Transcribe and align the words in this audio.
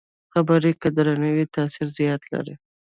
خبرې 0.33 0.71
که 0.81 0.87
درنې 0.97 1.29
وي، 1.35 1.45
تاثیر 1.55 1.87
زیات 1.97 2.21
لري 2.33 2.55